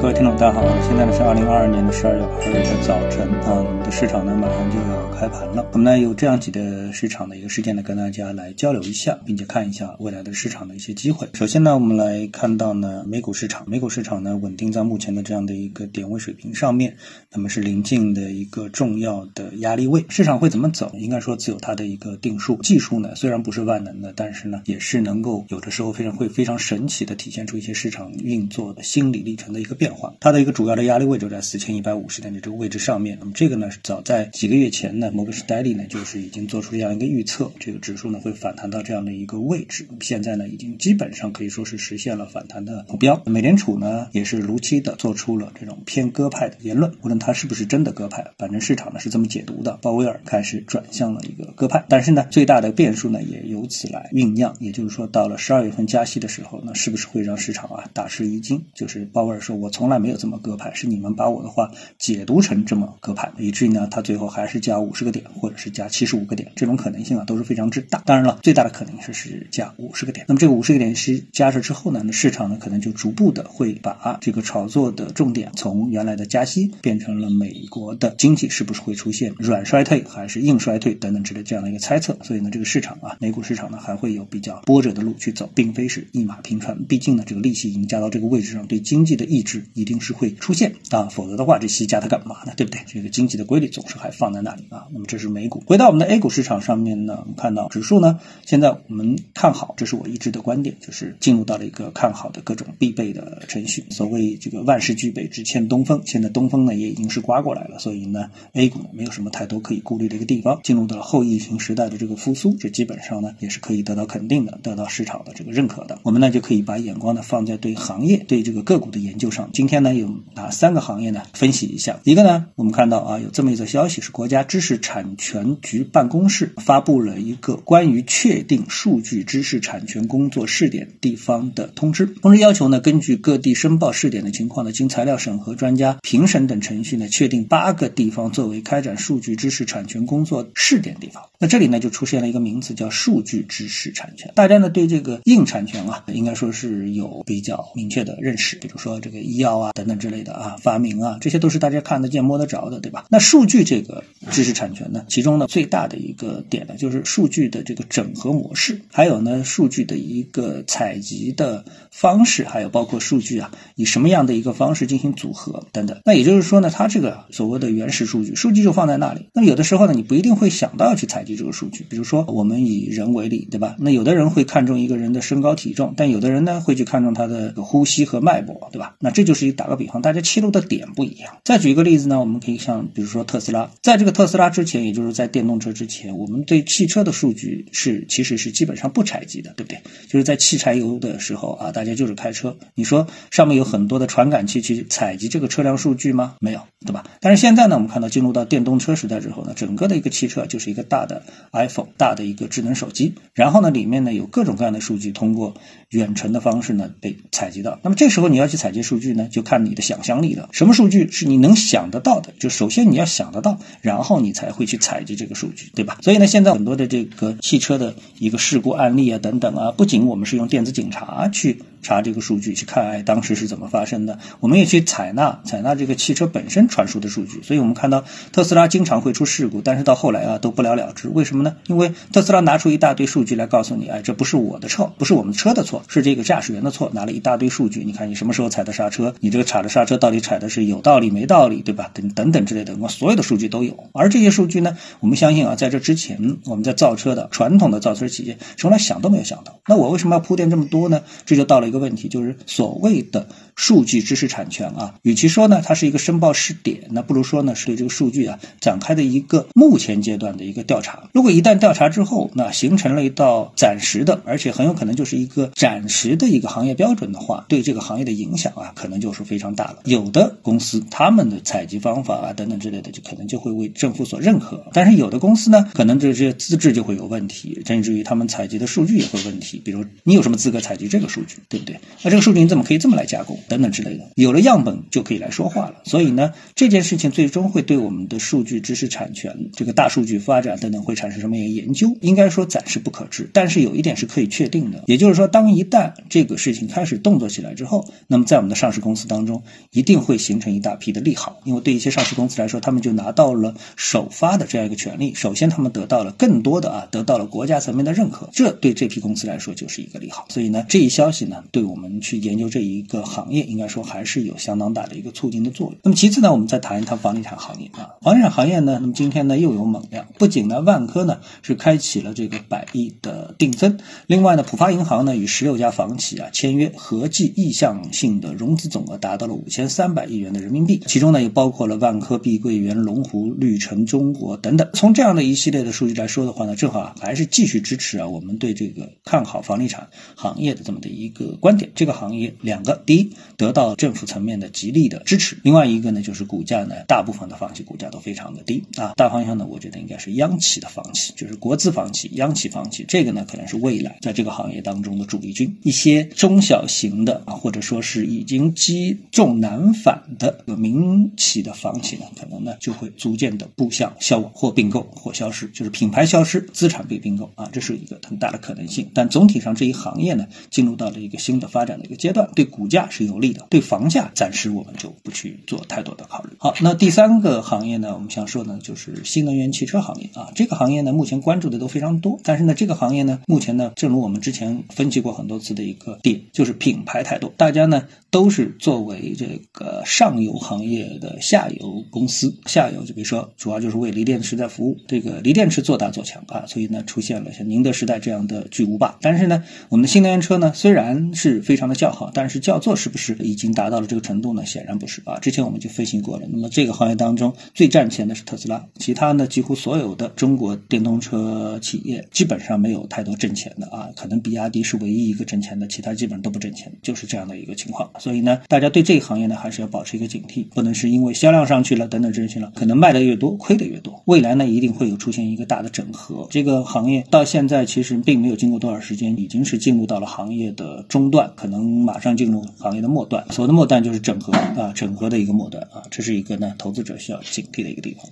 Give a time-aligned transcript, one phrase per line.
[0.00, 5.68] 各位听众，大家好，现在呢是二零二二年的十二月二日的早晨，嗯，的市场呢马上就要开盘了。
[5.72, 11.28] 我们呢有这样几个市场的一个事件呢，跟大家来交流一下，并且看一下未来的市场的一些机会。
[11.34, 16.96] 首先呢，我们来看到呢美股市场，美股市场呢稳定在目前的这样的一个点位水平上面，
[17.32, 20.04] 那么是临近的一个重要的压力位。
[20.08, 20.92] 市场会怎么走？
[20.94, 22.56] 应该说自有它的一个定数。
[22.62, 30.14] 技术呢虽然不是万能的，但是呢也是能够有的时候非常会非常神奇的体现出一些市场运作的心理历程的一个变变化。
[30.20, 33.16] 它的一个主要的压力位就在四千一百五十点的这个位置上面。
[33.18, 39.86] 那么这个呢，是早在几个月前呢，摩根士丹利呢就是已经做出这样一个预测，这个指数呢会反弹到这样的一个位置。
[40.00, 43.22] 现在呢已经基本上可以说是实现了反弹的目标。
[43.24, 49.78] 美联储呢也是如期的做出了这种偏鸽派的言论，无论它是不是真的鸽派，反正市场呢是这么解读的。
[49.80, 58.62] 鲍威尔开始转向了一个鸽派，但是呢最大的变数呢也由此来酝酿，也就是说到了十二月份加息的时候，那是不是会让市场啊大吃一惊？
[58.74, 68.02] 就是鲍威尔说我从来没有这么鸽派，是你们把我的话解读成这么鸽派，以至于呢，他最后还是加五十个点，或者是加七十五个点，这种可能性啊都是非常之大。
[68.04, 70.26] 当然了，最大的可能是是加五十个点。
[70.26, 82.18] 那么这个五十个点是加上之后呢，那市场呢可能就逐步的会把这个炒作的重点从原来的加息变成了美国的经济是不是会出现软衰退还是硬衰退等等之类这样的一个猜测。
[82.24, 86.82] 所以呢，这个市场啊，美股市场呢还会有比较波折的路去走，并非是一马平川。
[86.86, 90.74] 毕竟呢，这个利息已经加到这个位置上，对经济的抑制一定是会出现。
[90.90, 92.52] 啊，否则的话，这息加它干嘛呢？
[92.56, 92.80] 对不对？
[92.86, 94.86] 这个经济的规律总是还放在那里啊。
[94.92, 95.62] 那么这是美股。
[95.66, 103.84] 回到我们的 A 股市场上面呢，我们看到指数呢，现在我们看好，这是我一直的观点，就是进入到了一个看好的各种必备的程序。
[103.90, 106.02] 所谓这个万事俱备，只欠东风。
[106.06, 110.60] 现在东风呢也已经是刮过来了，所以呢，A 股呢没有什么太多可以顾虑的一个地方。
[110.62, 115.98] 进入到了后疫情时代的这个复苏，这基本上呢也是可以得到肯定的，得到市场的这个认可的。
[116.02, 119.50] 我们呢就可以把眼光呢放在对行业、对这个个股的研究上。
[119.58, 121.20] 今天呢有哪三个行业呢？
[121.32, 132.06] 分析一下，一个呢，我们看到啊，有这么一则消息，是国家知识产权局办公室发布了一个关于确定数据知识产权工作试点地方的通知。
[132.06, 141.24] 通知要求呢，根据各地申报试点的情况呢，经材料审核、专家评审等程序呢，确定八个地方作为开展数据知识产权工作试点地方。
[141.40, 144.30] 那这里呢，就出现了一个名词叫数据知识产权。
[144.36, 151.16] 大家呢，对这个硬产权啊，应该说是有比较明确的认识，比如说这个医药刀啊等等之类的啊，发明啊。
[151.22, 153.06] 这些都是大家看得见、摸得着的，对吧？
[153.08, 165.98] 那数据这个知识产权呢，其中呢最大的一个点呢，就是数据的这个整合模式，还有呢数据的一个采集的方式，还有包括数据啊以什么样的一个方式进行组合等等。
[166.04, 169.28] 那也就是说呢，它这个所谓的原始数据，数据就放在那里。
[169.32, 171.86] 那么有的时候呢，你不一定会想到要去采集这个数据。
[171.88, 173.76] 比如说我们以人为例，对吧？
[173.78, 178.96] 那有的人会看重一个人的身高体重，但有的人呢会去看重他的呼吸和脉搏，对吧？
[179.00, 181.38] 那这就是一打个比方，大家切入的点不一样。
[181.44, 189.80] 再举一个例子呢，我们可以像比如说特斯拉，在这个特斯拉之前，也就是在电动车之前，我们对汽车的数据是其实是基本上不采集的，对不对？
[190.08, 196.36] 就是在汽柴油的时候啊，大家就是开车，你说上面有很多的传感器去采集这个车辆数据吗？
[196.40, 197.04] 没有，对吧？
[197.20, 201.22] 但是现在呢，我们看到进入到电动车时代之后呢，整个的一个汽车就是一个大的
[201.52, 205.54] iPhone，大的一个智能手机，然后呢，里面呢有各种各样的数据通过
[205.90, 207.78] 远程的方式呢被采集到。
[207.82, 210.48] 那么这时候你要去采集数据呢，就看你的想象力了。
[210.52, 212.32] 什么数据是你能想得到的？
[212.38, 215.98] 就首先你要想得到，然后你才会去采集这个数据，对吧？
[216.02, 221.62] 所以呢，现在很多的这个汽车的一个事故案例啊等等啊，不仅我们是用电子警察去。
[221.82, 224.18] 查这个数据去看，哎，当时是怎么发生的？
[224.40, 227.42] 我们也去采纳采纳这个汽车本身传输的数据。
[227.42, 231.08] 所以我们看到特斯拉经常会出事故，但是到后来啊都不了了之。
[231.08, 231.56] 为什么呢？
[231.66, 236.90] 因为特斯拉拿出一大堆数据来告诉你，哎，这不是我的错，不是我们车的错，是这个驾驶员的错。
[236.92, 241.90] 拿了一大堆数据，你看你什么时候踩的刹车，你这个踩的刹车到底踩的是有道理没道理，对吧？
[241.94, 243.88] 等等等之类的，我所有的数据都有。
[243.92, 249.60] 而这些数据呢，我们相信啊，在这之前我们在造车的传统的造车企业从来想都没有想到。
[249.66, 251.02] 那我为什么要铺垫这么多呢？
[251.26, 261.10] 这就到了一个问题，就是所谓的数据知识产权啊，与其说呢它是一个申报试点，那不如说呢是对这个数据啊展开的一个目前阶段的一个调查。
[261.12, 269.78] 如果一旦调查之后，那形成了一道暂时的，而且很有可能就是一个暂时的一个行业标准的话，对这个行业的影响啊，可能就是非常大了。
[269.84, 279.60] 有的公司他们的采集方法啊等等之类的，就可能就会为政府所认可，但是有的公司呢，可能这些资质就会有问题，甚至于他们采集的数据也会问题。
[279.64, 281.58] 比如你有什么资格采集这个数据，对？
[281.58, 281.80] 不对？
[282.04, 284.04] 那这个数据你怎么可以这么来加工等等之类的？
[284.14, 285.76] 有了样本就可以来说话了。
[285.84, 291.96] 所以呢，这件事情最终会对我们的数据知识产权、这个大数据发展等等会产生什么样的研究？
[292.00, 293.28] 应该说暂时不可知。
[293.32, 299.42] 但是有一点是可以确定的，也就是说，当一旦这个事情开始动作起来之后，那么在我们的上市公司当中，
[299.72, 301.40] 一定会形成一大批的利好。
[301.44, 305.14] 因为对一些上市公司来说，他们就拿到了首发的这样一个权利。
[305.14, 310.26] 首先，他们得到了更多的啊，得到了国家层面的认可，这对这批公司来说就是一个利好。
[310.30, 315.76] 所以呢，这一消息呢，对我们去研究这一个行业，应该说还是有相当大的一个促进的作用。
[315.82, 334.68] 那么其次呢，我们再谈一谈房地产行业啊，房地产行业呢，那么今天呢又有猛料，不仅呢万科呢是开启了这个百亿的定增，另外呢浦发银行呢与十六家房企啊签约，合计意向性的融资总额达到了五千三百亿元的人民币，其中呢也包括了万科、碧桂园、龙湖、绿城中国等等。
[334.74, 341.70] 从这样的一系列的数据来说的话呢，正好还是继续支持啊我们对这个看好房地产行业的这么的一个观点。
[341.74, 348.92] 这个行业两个，第一得到政府层面的极力的支持，另外一个呢就是股价呢大部分的房企股价都非常的低啊。
[348.96, 355.56] 大方向呢，我觉得应该是央企的房企，就是国资房企、央企房企，这个呢可能是未来在这个行业当中的主力军。
[355.62, 368.88] 一些中小型的啊，或者说是已经积重难返的民企的房企呢，可能呢就会逐渐的步向消亡或并购或消失，就是品牌消失，资产被并购啊，这是一个很大的可能性。
[368.94, 376.30] 但总体上这一行业呢，进入到了一个新的发展的一个阶段，对股价是有利的，对房价暂时我们就不去做太多的考虑。
[376.38, 398.98] 好，那第三个行业呢，我们想说呢，就是新能源汽车行业啊，这个行业呢目前关注的都非常多，但是呢这个行业呢目前呢，正如我们之前分析过很多次的一个点，就是品牌太多，大家呢都是作为这个上游行业的下游公司，下游就比如说主要就是为锂电池在服务，这个锂电池做大做强啊，所以呢出现了像宁德时代这样的巨无霸。
[399.00, 404.44] 但是呢，我们的新能源车呢虽然是非常的叫好，但是叫做是不是已经达到了这个程度呢？
[404.44, 405.18] 显然不是啊。
[405.20, 417.88] 之前我们就分析过了，那么这个行业当中最赚钱的是特斯拉，其他呢几乎所有的中国电动车企业基本上没有太多挣钱的啊，可能比亚迪是唯一一个挣钱的，其他基本上都不挣钱，就是这样的一个情况。
[417.98, 424.02] 所以呢，大家对这个行业呢还是要保持一个警惕，不能是因为销量上去了等等这些了，可能卖的越多亏的越多。
[424.06, 433.24] 未来呢一定会有出现一个大的整合，这个行业到现在其实并没有经过多少时间，已经是进入到了行业的中段，可能马上进入行业的末端。
[433.30, 438.04] 所谓的末端就是整合啊，整合的一个末端啊，这是一个呢投资者需要警惕的一个地方。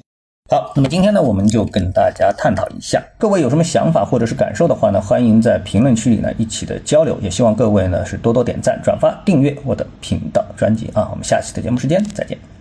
[0.49, 11.09] 好，那么今天呢，我们就跟大家探讨一下，各位有什么想法或者是感受的话呢，欢迎在评论区里呢一起的交流，也希望各位呢是多多点赞、转发、订阅我的频道专辑啊。
[11.11, 12.56] 我们下期的节目时间再见。